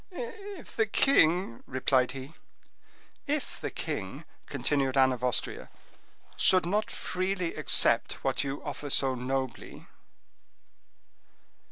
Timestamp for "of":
5.11-5.23